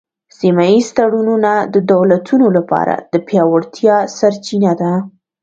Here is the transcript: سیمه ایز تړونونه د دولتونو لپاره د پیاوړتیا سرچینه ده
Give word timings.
سیمه 0.39 0.65
ایز 0.69 0.87
تړونونه 0.97 1.51
د 1.73 1.75
دولتونو 1.91 2.47
لپاره 2.57 2.93
د 3.11 3.13
پیاوړتیا 3.27 3.95
سرچینه 4.17 4.71
ده 4.81 4.91